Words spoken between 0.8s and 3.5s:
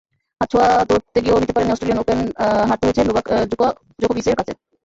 দূরত্বে গিয়েও নিতে পারেননি অস্ট্রেলিয়ান ওপেন, হারতে হয়েছে নোভাক